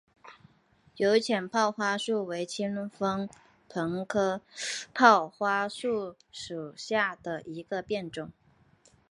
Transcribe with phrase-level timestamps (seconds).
[0.95, 3.29] 有腺泡花树为清风
[3.69, 4.41] 藤科
[4.95, 8.31] 泡花树属下的一个变种。